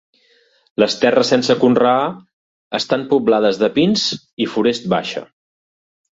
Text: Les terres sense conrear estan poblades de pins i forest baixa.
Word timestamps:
Les 0.83 0.95
terres 1.03 1.29
sense 1.33 1.55
conrear 1.63 2.07
estan 2.79 3.05
poblades 3.13 3.61
de 3.65 3.71
pins 3.77 4.09
i 4.47 4.51
forest 4.57 4.91
baixa. 4.97 5.25